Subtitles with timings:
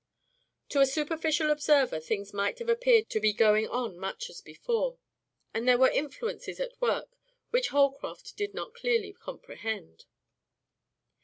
[0.69, 4.97] To a superficial observer things might have appeared to be going on much as before,
[5.53, 7.11] but there were influences at work
[7.51, 10.05] which Holcroft did not clearly comprehend.